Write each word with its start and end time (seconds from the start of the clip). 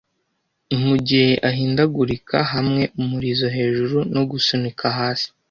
Mugihe 0.87 1.31
ahindagurika 1.49 2.37
hamwe 2.53 2.83
umurizo 2.99 3.47
hejuru 3.57 3.97
no 4.15 4.21
gusunika 4.31 4.85
hasi, 4.97 5.27